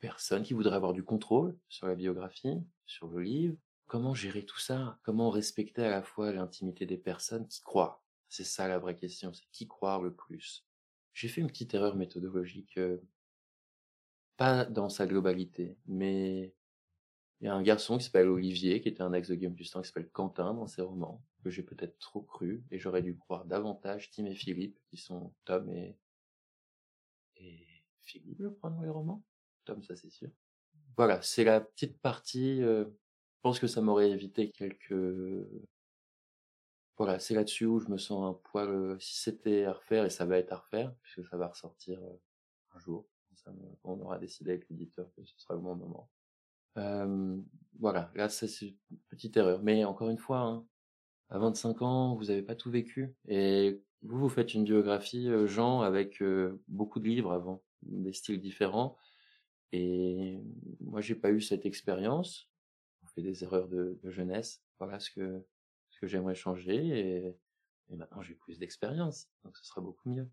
[0.00, 3.56] personnes qui voudraient avoir du contrôle sur la biographie, sur le livre?
[3.92, 4.98] Comment gérer tout ça?
[5.02, 8.02] Comment respecter à la fois l'intimité des personnes qui croient?
[8.26, 10.64] C'est ça la vraie question, c'est qui croire le plus?
[11.12, 13.02] J'ai fait une petite erreur méthodologique, euh,
[14.38, 16.54] pas dans sa globalité, mais
[17.42, 19.82] il y a un garçon qui s'appelle Olivier, qui était un ex de Guillaume Justin,
[19.82, 23.44] qui s'appelle Quentin dans ses romans, que j'ai peut-être trop cru, et j'aurais dû croire
[23.44, 25.98] davantage Tim et Philippe, qui sont Tom et,
[27.36, 27.66] et
[28.00, 29.22] Philippe, je crois, dans les romans?
[29.66, 30.30] Tom, ça c'est sûr.
[30.96, 32.86] Voilà, c'est la petite partie, euh,
[33.42, 34.94] pense que ça m'aurait évité quelques...
[36.96, 40.10] Voilà, c'est là-dessus où je me sens un poil, euh, si c'était à refaire, et
[40.10, 42.20] ça va être à refaire, puisque ça va ressortir euh,
[42.74, 43.06] un jour,
[43.82, 46.08] on aura décidé avec l'éditeur que ce sera le bon moment.
[47.78, 49.62] Voilà, là c'est une petite erreur.
[49.62, 50.66] Mais encore une fois, hein,
[51.30, 53.14] à 25 ans, vous n'avez pas tout vécu.
[53.26, 58.40] Et vous, vous faites une biographie, Jean, avec euh, beaucoup de livres avant, des styles
[58.40, 58.96] différents.
[59.72, 60.38] Et
[60.80, 62.51] moi, j'ai pas eu cette expérience.
[63.14, 64.62] Fait des erreurs de, de jeunesse.
[64.78, 65.44] Voilà ce que,
[65.90, 66.76] ce que j'aimerais changer.
[66.76, 67.36] Et,
[67.90, 69.28] et maintenant, j'ai plus d'expérience.
[69.44, 70.28] Donc, ce sera beaucoup mieux.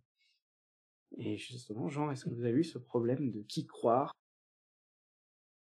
[1.17, 4.13] Et justement, Jean, est-ce que vous avez eu ce problème de qui croire?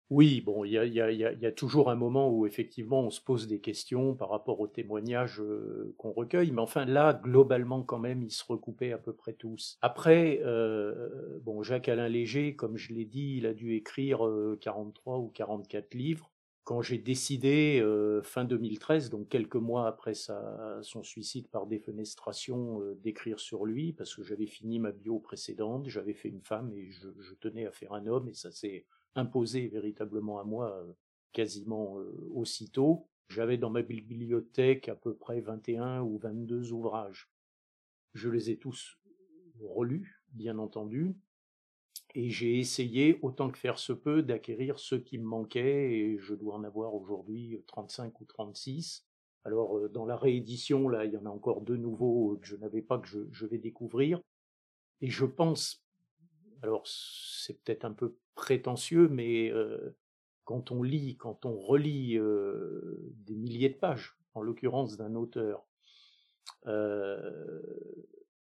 [0.10, 3.10] Oui, bon, il y a, y, a, y a, toujours un moment où effectivement on
[3.10, 7.82] se pose des questions par rapport aux témoignages euh, qu'on recueille, mais enfin là, globalement
[7.84, 9.80] quand même, ils se recoupaient à peu près tous.
[9.82, 14.19] Après, euh, bon, Jacques-Alain Léger, comme je l'ai dit, il a dû écrire
[14.60, 16.33] 43 euh, ou 44 livres.
[16.63, 23.39] Quand j'ai décidé, euh, fin 2013, donc quelques mois après son suicide par défenestration, d'écrire
[23.39, 27.34] sur lui, parce que j'avais fini ma bio précédente, j'avais fait une femme et je,
[27.41, 30.93] tenais à faire un homme, et ça s'est imposé véritablement à moi euh,
[31.32, 33.08] quasiment euh, aussitôt.
[33.30, 37.30] J'avais dans ma bibliothèque à peu près 21 ou 22 ouvrages.
[38.13, 38.97] Je les ai tous
[39.60, 41.15] relus, bien entendu,
[42.15, 46.36] et j'ai essayé, autant que faire se peut, d'acquérir ceux qui me manquaient, et je
[46.36, 49.06] dois en avoir aujourd'hui 35 ou 36.
[49.45, 52.56] Alors, euh, dans la réédition, là, il y en a encore deux nouveaux que je
[52.56, 54.21] n'avais pas, que je vais découvrir.
[55.01, 55.84] Et je pense,
[56.62, 59.51] alors c'est peut-être un peu prétentieux, mais
[60.45, 65.65] quand on lit, quand on relit des milliers de pages, en l'occurrence d'un auteur,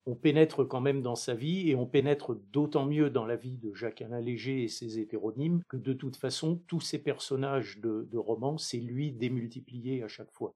[0.05, 3.57] on pénètre quand même dans sa vie et on pénètre d'autant mieux dans la vie
[3.57, 8.17] de Jacques-Alain Léger et ses hétéronymes que de toute façon, tous ces personnages de, de
[8.17, 10.55] romans, c'est lui démultiplié à chaque fois.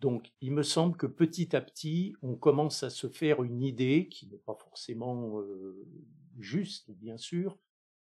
[0.00, 4.08] Donc, il me semble que petit à petit, on commence à se faire une idée
[4.10, 5.40] qui n'est pas forcément
[6.38, 7.58] juste, bien sûr,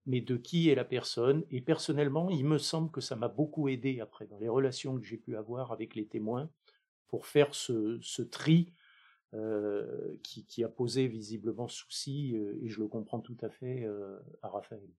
[0.06, 1.44] mais de qui est la personne.
[1.52, 5.06] Et personnellement, il me semble que ça m'a beaucoup aidé après dans les relations que
[5.06, 6.50] j'ai pu avoir avec les témoins
[7.08, 8.74] pour faire ce tri
[9.34, 13.86] euh, qui, qui, a posé visiblement souci, euh, et je le comprends tout à fait,
[13.86, 14.90] euh, à Raphaël.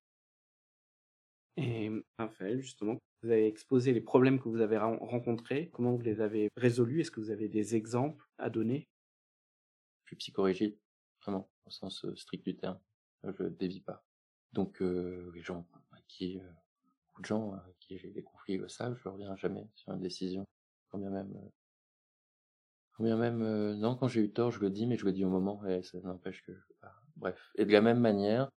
[1.57, 6.21] Et Raphaël, justement, vous avez exposé les problèmes que vous avez rencontrés, comment vous les
[6.21, 8.89] avez résolus, est-ce que vous avez des exemples à donner?
[10.05, 10.79] Je suis psychorigide,
[11.23, 12.81] vraiment, au sens strict du terme.
[13.25, 14.05] Je dévie pas.
[14.53, 15.67] Donc euh, les gens
[16.09, 16.53] qui euh,
[17.07, 20.01] beaucoup de gens avec qui j'ai des conflits le savent, je reviens jamais sur une
[20.01, 20.47] décision.
[20.91, 21.49] Quand bien même euh,
[22.93, 25.25] quand bien même non quand j'ai eu tort je le dis mais je le dis
[25.25, 26.53] au moment et ça n'empêche que
[27.17, 27.53] bref.
[27.57, 28.51] Et de la même manière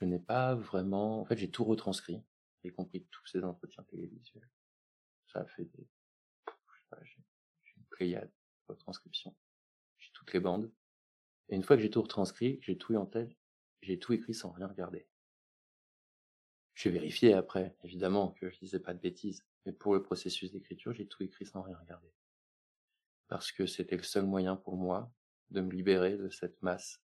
[0.00, 2.22] je n'ai pas vraiment en fait j'ai tout retranscrit
[2.64, 4.48] y compris tous ces entretiens télévisuels.
[5.32, 5.88] Ça a fait des
[7.02, 9.34] j'ai une pléiade de retranscription
[9.98, 10.70] j'ai toutes les bandes.
[11.50, 13.36] Et une fois que j'ai tout retranscrit j'ai tout eu en tête
[13.82, 15.06] j'ai tout écrit sans rien regarder.
[16.74, 20.92] J'ai vérifié après, évidemment, que je disais pas de bêtises, mais pour le processus d'écriture,
[20.92, 22.12] j'ai tout écrit sans rien regarder.
[23.28, 25.12] Parce que c'était le seul moyen pour moi
[25.50, 27.00] de me libérer de cette masse.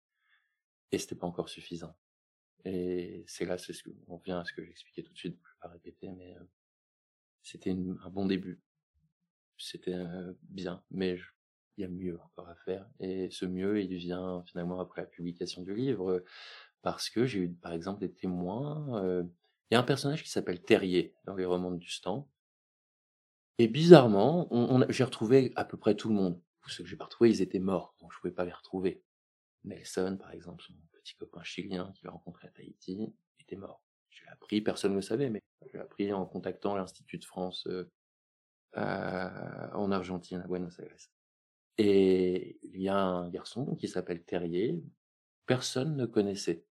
[0.91, 1.95] Et c'était pas encore suffisant.
[2.65, 5.37] Et c'est là, c'est ce que, on vient à ce que j'expliquais tout de suite,
[5.41, 6.43] je vais pas répéter, mais euh,
[7.41, 8.61] c'était un bon début.
[9.57, 11.17] C'était euh, bien, mais
[11.77, 12.89] il y a mieux encore à faire.
[12.99, 16.23] Et ce mieux, il vient finalement après la publication du livre,
[16.81, 19.03] parce que j'ai eu par exemple des témoins.
[19.03, 19.23] Euh,
[19.69, 22.25] il y a un personnage qui s'appelle Terrier dans les romans du Stand.
[23.59, 26.41] Et bizarrement, on, j'ai retrouvé à peu près tout le monde.
[26.67, 29.03] Ceux que j'ai pas retrouvés, ils étaient morts, donc je pouvais pas les retrouver.
[29.65, 33.83] Nelson, par exemple, son petit copain chilien qu'il a rencontré à Tahiti, était mort.
[34.09, 35.41] J'ai appris, personne ne le savait, mais
[35.73, 37.83] j'ai appris en contactant l'Institut de France euh,
[39.73, 40.95] en Argentine, à Buenos Aires.
[41.77, 44.81] Et il y a un garçon qui s'appelle Terrier,
[45.45, 46.63] personne ne connaissait.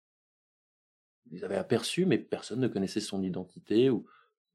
[1.31, 3.90] Ils avaient aperçu, mais personne ne connaissait son identité.
[3.90, 4.07] Ou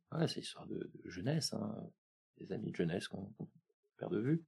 [0.10, 1.92] voilà, c'est histoire de, jeunesse, hein,
[2.38, 3.32] des amis de jeunesse qu'on
[3.98, 4.44] perd de vue.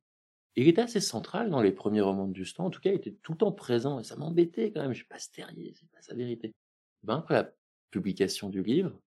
[0.56, 2.64] il était assez central dans les premiers romans de Justin.
[2.64, 4.94] En tout cas, il était tout le temps présent et ça m'embêtait quand même.
[4.94, 6.54] Je pas Terrier, c'est pas sa vérité.
[7.04, 7.54] Ben après la
[7.92, 9.00] publication du livre,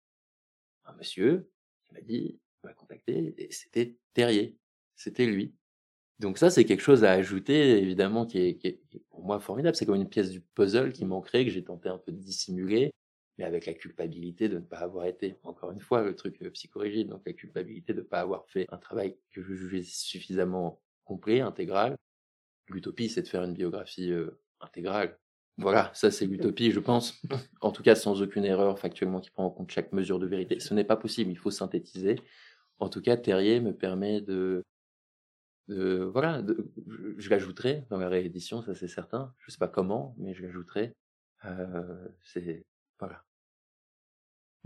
[0.84, 1.50] un monsieur
[1.92, 4.56] m'a dit m'a contacté et c'était Terrier,
[4.96, 5.54] c'était lui.
[6.18, 9.76] Donc ça, c'est quelque chose à ajouter, évidemment, qui est, qui est, pour moi formidable.
[9.76, 12.92] C'est comme une pièce du puzzle qui manquerait, que j'ai tenté un peu de dissimuler,
[13.38, 16.50] mais avec la culpabilité de ne pas avoir été, encore une fois, le truc euh,
[16.50, 20.82] psychorigide, donc la culpabilité de ne pas avoir fait un travail que je jugeais suffisamment
[21.04, 21.96] complet, intégral.
[22.68, 25.18] L'utopie, c'est de faire une biographie euh, intégrale.
[25.56, 27.22] Voilà, ça c'est l'utopie, je pense.
[27.60, 30.60] En tout cas, sans aucune erreur factuellement qui prend en compte chaque mesure de vérité.
[30.60, 32.16] Ce n'est pas possible, il faut synthétiser.
[32.78, 34.64] En tout cas, Terrier me permet de
[35.68, 36.42] voilà,
[37.18, 39.34] je, l'ajouterai dans la réédition, ça c'est certain.
[39.40, 40.94] Je sais pas comment, mais je l'ajouterai.
[41.44, 42.64] Euh, c'est
[42.98, 43.24] voilà.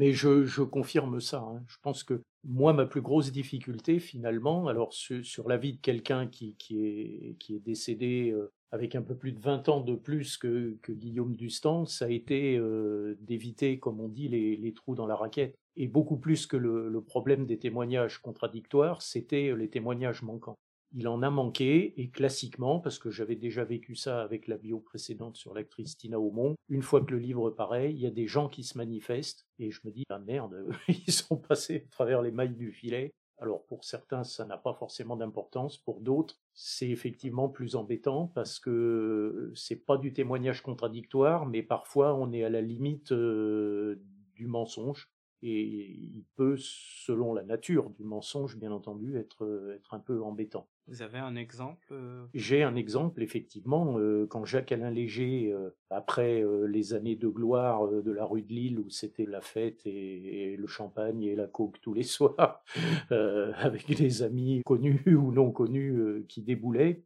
[0.02, 1.38] Mais je, confirme ça.
[1.38, 1.62] Hein.
[1.68, 6.26] Je pense que moi, ma plus grosse difficulté, finalement, alors sur, la vie de quelqu'un
[6.26, 11.36] qui, est, décédé euh, avec un peu plus de 20 ans de plus que, Guillaume
[11.36, 15.54] Dustan, ça a été euh, d'éviter, comme on dit, les, trous dans la raquette.
[15.76, 20.58] Et beaucoup plus que le, le problème des témoignages contradictoires, c'était les témoignages manquants
[20.94, 24.80] il en a manqué, et classiquement, parce que j'avais déjà vécu ça avec la bio
[24.80, 28.26] précédente sur l'actrice Tina Aumont, une fois que le livre paraît, il y a des
[28.26, 32.22] gens qui se manifestent, et je me dis, ah merde, ils sont passés à travers
[32.22, 33.12] les mailles du filet.
[33.38, 38.60] Alors pour certains, ça n'a pas forcément d'importance, pour d'autres, c'est effectivement plus embêtant parce
[38.60, 44.00] que c'est pas du témoignage contradictoire, mais parfois on est à la limite euh,
[44.36, 45.10] du mensonge
[45.42, 50.68] et il peut, selon la nature du mensonge, bien entendu, être, être un peu embêtant.
[50.88, 52.26] Vous avez un exemple euh?
[52.34, 58.10] J'ai un exemple, effectivement, euh, quand Jacques-Alain Léger, euh, après les années de gloire de
[58.10, 61.94] la rue de Lille, où c'était la fête et, le champagne et la coke tous
[61.94, 62.64] les soirs,
[63.10, 67.04] avec des amis connus ou non connus qui déboulaient,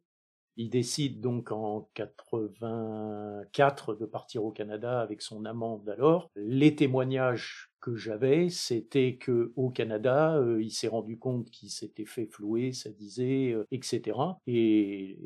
[0.57, 6.31] il décide donc en 84 de partir au Canada avec son amant d'alors.
[6.35, 12.05] Les témoignages que j'avais, c'était que au Canada, euh, il s'est rendu compte qu'il s'était
[12.05, 14.19] fait flouer, ça disait, euh, etc.
[14.47, 15.19] Et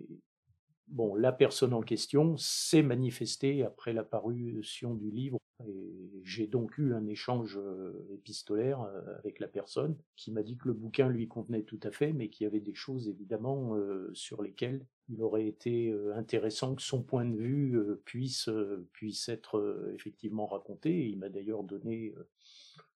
[0.90, 5.38] bon, la personne en question s'est manifestée après la parution du livre.
[5.66, 8.80] Et j'ai donc eu un échange euh, épistolaire
[9.18, 12.28] avec la personne qui m'a dit que le bouquin lui convenait tout à fait, mais
[12.28, 13.76] qu'il y avait des choses évidemment
[14.14, 18.48] sur lesquelles il aurait été intéressant que son point de vue puisse,
[18.92, 21.08] puisse être effectivement raconté.
[21.08, 22.14] il m'a d'ailleurs donné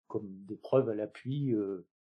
[0.06, 1.54] comme des preuves à l'appui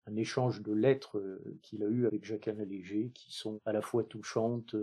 [0.06, 1.22] un échange de lettres
[1.62, 4.76] qu'il a eu avec Jacques Léger qui sont à la fois touchantes,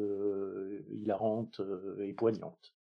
[0.90, 1.61] hilarantes
[2.00, 2.74] et poignantes.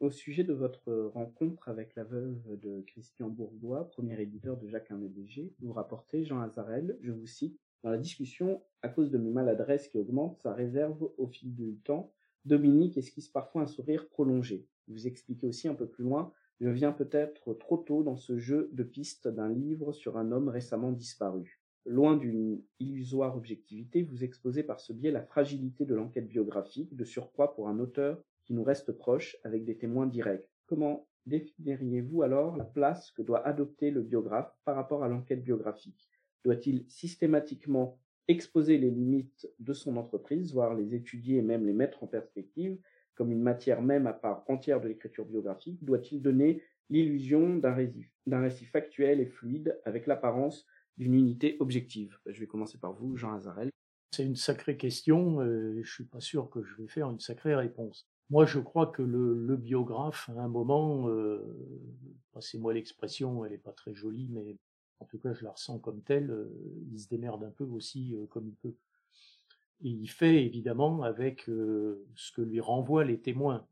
[0.00, 4.90] Au sujet de votre rencontre avec la veuve de Christian Bourgois, premier éditeur de Jacques
[4.90, 9.30] Léger, vous rapportez Jean Azarel, je vous cite, dans la discussion, à cause de mes
[9.30, 12.12] maladresses qui augmentent, sa réserve au fil du temps,
[12.44, 14.66] Dominique esquisse parfois un sourire prolongé.
[14.88, 18.70] Vous expliquez aussi un peu plus loin, je viens peut-être trop tôt dans ce jeu
[18.72, 21.61] de pistes d'un livre sur un homme récemment disparu.
[21.84, 27.04] Loin d'une illusoire objectivité, vous exposez par ce biais la fragilité de l'enquête biographique, de
[27.04, 30.48] surcroît pour un auteur qui nous reste proche, avec des témoins directs.
[30.66, 36.08] Comment définiriez-vous alors la place que doit adopter le biographe par rapport à l'enquête biographique?
[36.44, 42.02] Doit-il systématiquement exposer les limites de son entreprise, voire les étudier et même les mettre
[42.04, 42.78] en perspective
[43.14, 45.84] comme une matière même à part entière de l'écriture biographique?
[45.84, 50.66] Doit-il donner l'illusion d'un récit, factuel et fluide avec l'apparence
[50.98, 53.70] d'une unité objective Je vais commencer par vous, Jean Azarel.
[54.12, 57.54] C'est une sacrée question et je suis pas sûr que je vais faire une sacrée
[57.54, 58.06] réponse.
[58.30, 61.40] Moi, je crois que le, biographe, à un moment, euh,
[62.32, 64.56] passez-moi l'expression, elle n'est pas très jolie, mais
[65.02, 66.48] en tout cas je la ressens comme telle, euh,
[66.92, 68.74] il se démerde un peu aussi euh, comme il peut.
[69.84, 73.66] Et il fait évidemment avec euh, ce que lui renvoient les témoins.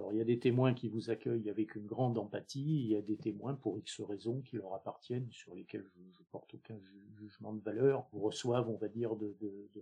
[0.00, 2.96] Alors il y a des témoins qui vous accueillent avec une grande empathie, il y
[2.96, 6.78] a des témoins pour X raisons qui leur appartiennent, sur lesquels je, ne porte aucun
[7.18, 9.36] jugement de valeur, vous reçoivent, on va dire, de,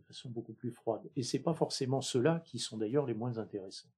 [0.09, 1.09] façon beaucoup plus froide.
[1.15, 3.93] Et c'est pas forcément ceux-là qui sont d'ailleurs les moins intéressants.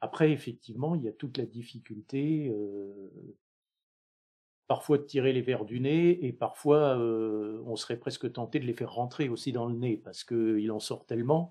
[0.00, 2.50] Après, effectivement, il y a toute la difficulté
[4.66, 8.64] parfois de tirer les verres du nez et parfois euh, on serait presque tenté de
[8.64, 11.50] les faire rentrer aussi dans le nez parce qu'il en sort tellement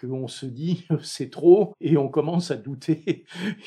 [0.00, 3.24] qu'on se dit c'est trop et on commence à douter.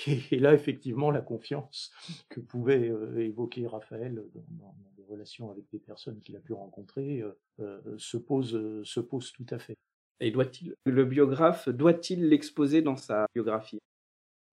[0.08, 1.92] Et, là, effectivement, la confiance
[2.30, 7.24] que pouvait euh, évoquer Raphaël dans, des relations avec des personnes qu'il a pu rencontrer
[7.60, 9.76] euh, se, pose, se pose tout à fait.
[10.22, 13.80] Et doit-il, le biographe doit-il l'exposer dans sa biographie?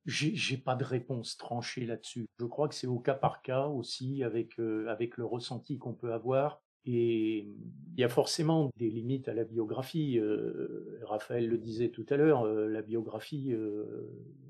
[0.07, 2.27] J'ai pas de réponse tranchée là-dessus.
[2.41, 5.93] Je crois que c'est au cas par cas aussi, avec, euh, avec le ressenti qu'on
[5.93, 6.63] peut avoir.
[6.91, 7.47] Et
[7.97, 10.19] il y a forcément des limites à la biographie.
[10.19, 13.55] Euh, Raphaël le disait tout à l'heure, euh, la biographie,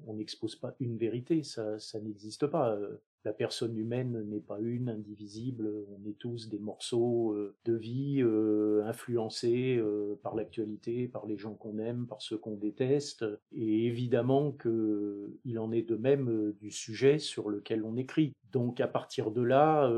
[0.06, 2.78] on n'expose pas une vérité, ça n'existe pas.
[3.24, 8.20] La personne humaine n'est pas une, indivisible, on est tous des morceaux euh, de vie
[8.22, 13.86] euh, influencés euh, par l'actualité, par les gens qu'on aime, par ceux qu'on déteste, et
[13.86, 18.32] évidemment qu'il en est de même du sujet sur lequel on écrit.
[18.52, 19.92] Donc à partir de là,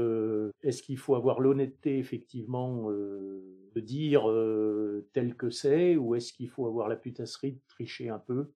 [0.62, 4.24] est-ce qu'il faut avoir l'honnêteté effectivement de dire
[5.12, 8.50] tel que c'est, ou est-ce qu'il faut avoir la putasserie de tricher un peu?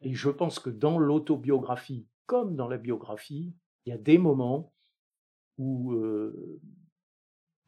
[0.00, 3.54] Et je pense que dans l'autobiographie, comme dans la biographie,
[3.86, 4.72] il y a des moments
[5.58, 5.94] où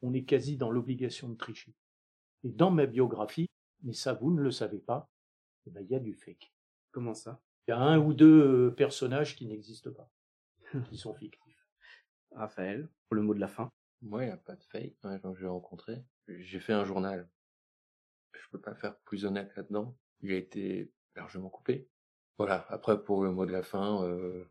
[0.02, 1.74] on est quasi dans l'obligation de tricher.
[2.44, 3.48] Et dans ma biographie,
[3.82, 5.10] mais ça vous ne le savez pas,
[5.66, 6.52] eh ben, il y a du fake.
[6.90, 7.40] Comment ça?
[7.66, 10.10] Il y a un ou deux personnages qui n'existent pas,
[10.88, 11.68] qui sont fictifs.
[12.30, 13.70] Raphaël, pour le mot de la fin.
[14.02, 16.04] Moi, il n'y a pas de fake que j'ai rencontrés.
[16.28, 17.28] J'ai fait un journal.
[18.32, 19.96] Je peux pas faire plus honnête là-dedans.
[20.20, 21.88] Il a été largement coupé.
[22.36, 22.66] Voilà.
[22.68, 24.48] Après, pour le mot de la fin, euh,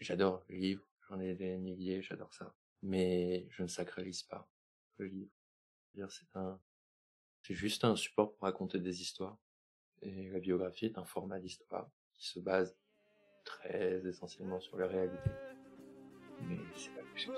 [0.00, 2.54] J'adore le livre, j'en ai des milliers, j'adore ça.
[2.82, 4.48] Mais je ne sacralise pas
[4.98, 5.30] le livre.
[7.42, 9.36] C'est juste un support pour raconter des histoires.
[10.02, 12.76] Et la biographie est un format d'histoire qui se base
[13.44, 15.30] très essentiellement sur la réalité.
[16.42, 17.28] Mais c'est pas plus.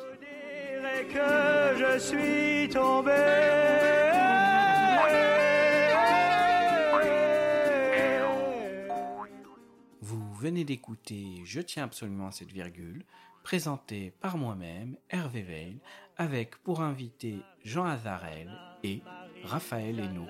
[10.41, 13.05] venez d'écouter Je tiens absolument à cette virgule,
[13.43, 15.79] présenté par moi-même, Hervé Veil,
[16.17, 18.51] avec pour invité Jean Azarel
[18.83, 19.03] et
[19.45, 20.27] Raphaël Hainaut.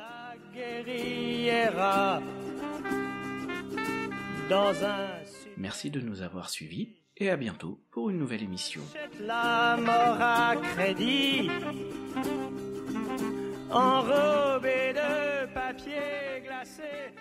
[5.56, 8.82] Merci de nous avoir suivis et à bientôt pour une nouvelle émission.
[9.20, 11.48] La mort à crédit,
[13.70, 17.12] enrobée de papier glacé.